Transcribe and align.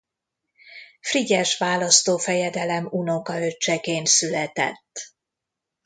Frigyes 1.01 1.57
választófejedelem 1.57 2.87
unokaöccseként 2.91 4.07
született. 4.07 5.13